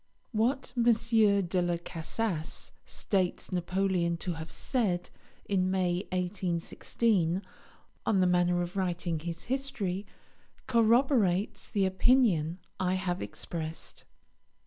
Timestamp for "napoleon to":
3.51-4.33